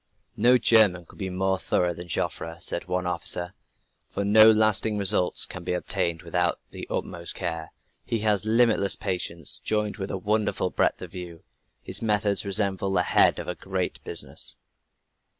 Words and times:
"No 0.35 0.57
German 0.57 1.05
could 1.05 1.19
be 1.19 1.29
more 1.29 1.59
thorough 1.59 1.93
than 1.93 2.07
Joffre," 2.07 2.57
said 2.59 2.85
one 2.87 3.05
officer. 3.05 3.53
"For 4.09 4.21
him 4.21 4.31
no 4.31 4.49
lasting 4.51 4.97
results 4.97 5.45
can 5.45 5.63
be 5.63 5.73
obtained 5.73 6.23
without 6.23 6.59
the 6.71 6.87
utmost 6.89 7.35
care. 7.35 7.71
He 8.03 8.21
has 8.21 8.43
limitless 8.43 8.95
patience, 8.95 9.59
joined 9.63 9.97
with 9.97 10.09
a 10.09 10.17
wonderful 10.17 10.71
breadth 10.71 11.03
of 11.03 11.11
view. 11.11 11.43
His 11.83 12.01
methods 12.01 12.43
resemble 12.43 12.91
the 12.91 13.03
head 13.03 13.37
of 13.37 13.47
a 13.47 13.53
great 13.53 14.03
business." 14.03 14.55